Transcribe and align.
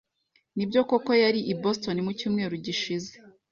Nibyo 0.55 0.81
koko 0.89 1.11
yari 1.23 1.39
i 1.53 1.53
Boston 1.61 1.97
mucyumweru 2.05 2.55
gishize? 2.65 3.11